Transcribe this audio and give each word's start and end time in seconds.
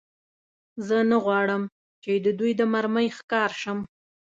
زه 0.87 0.97
نه 1.09 1.17
غواړم، 1.25 1.63
چې 2.03 2.11
د 2.25 2.27
دوی 2.39 2.51
د 2.59 2.61
مرمۍ 2.73 3.07
ښکار 3.17 3.51
شم. 3.61 3.79